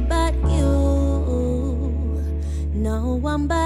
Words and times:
but 0.00 0.34
you, 0.50 0.70
no 2.74 3.14
one 3.14 3.46
but 3.46 3.63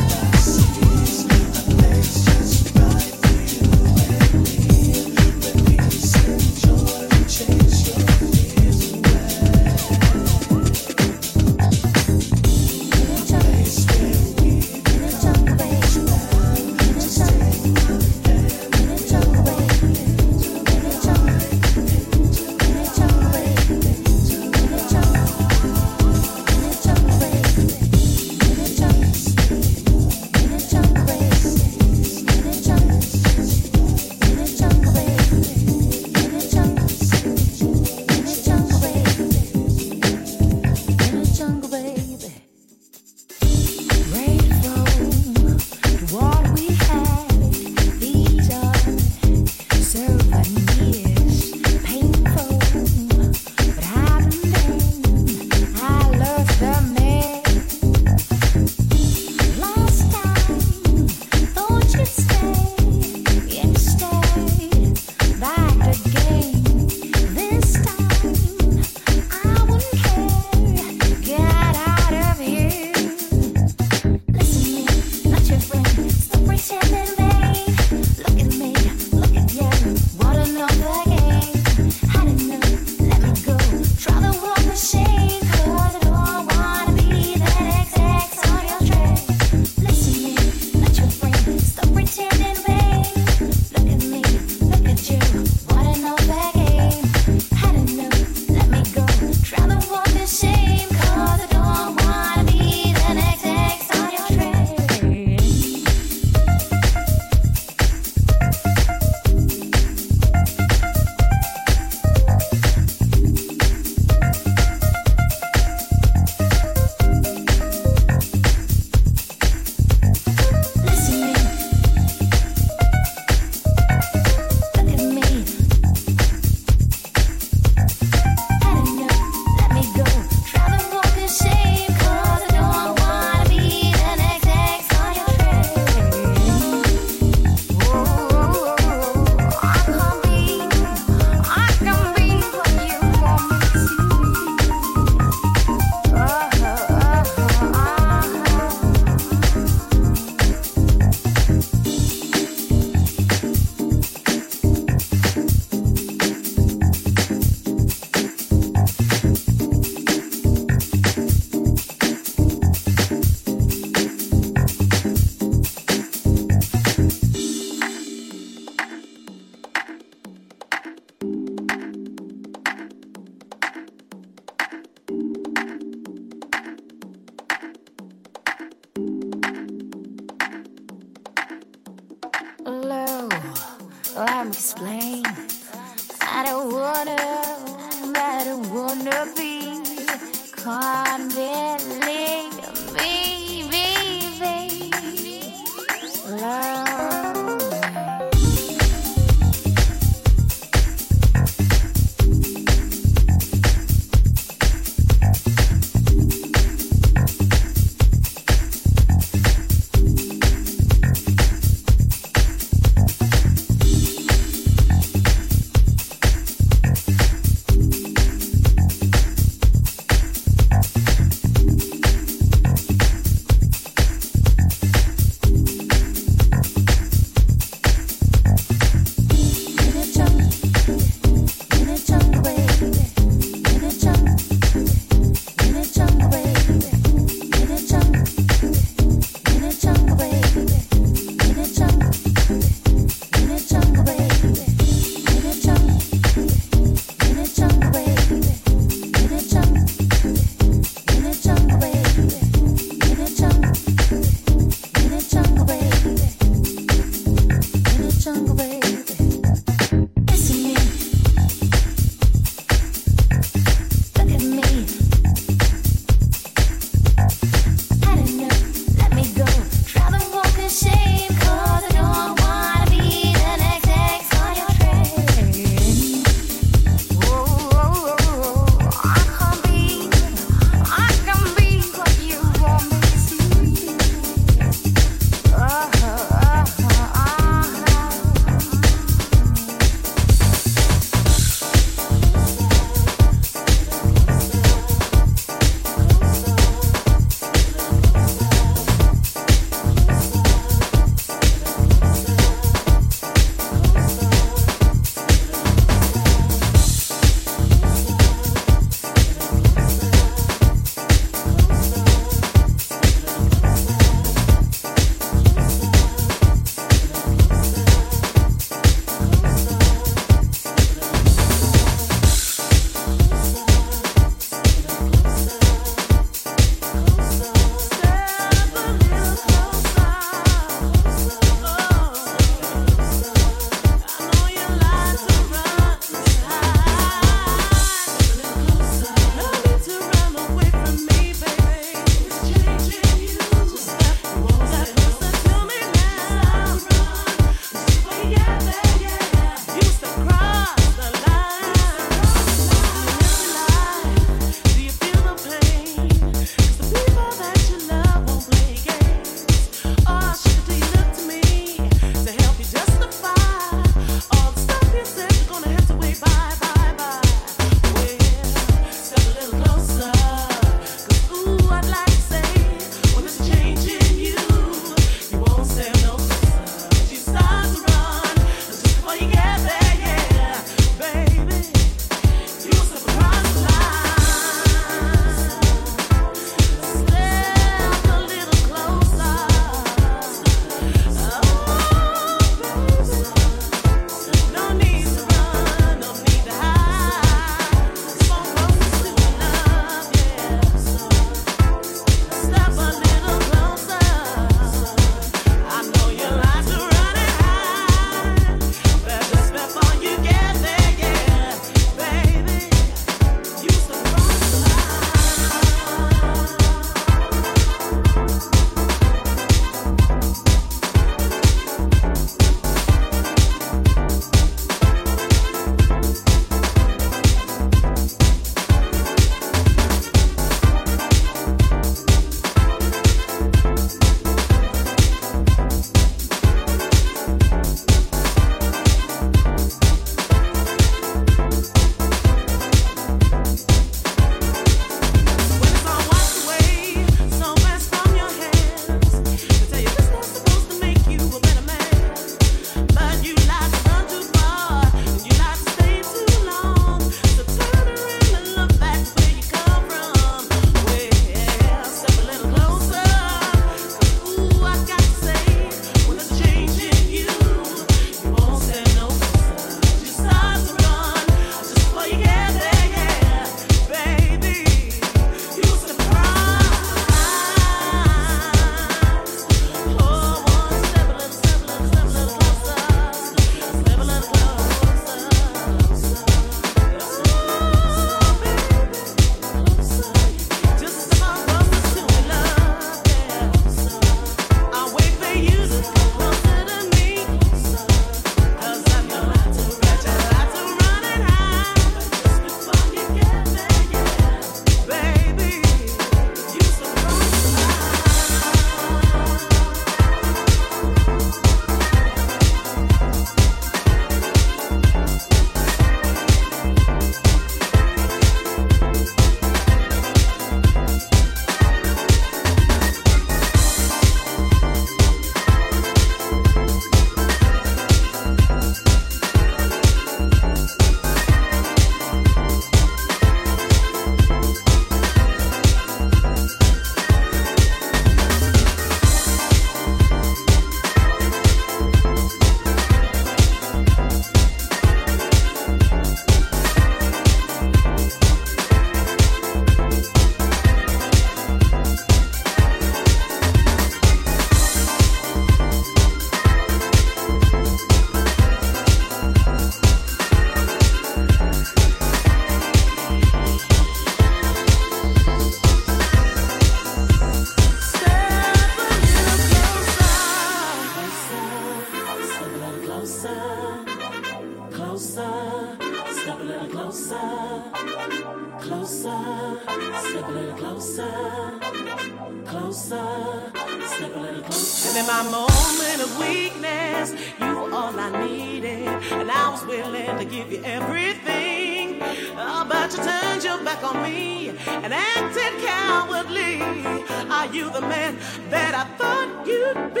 you'd 599.46 599.94
be? 599.94 600.00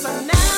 So 0.00 0.49